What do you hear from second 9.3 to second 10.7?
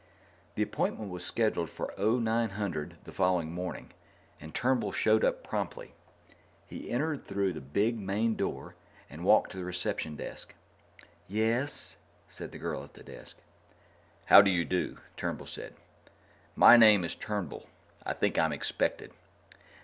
to the reception desk.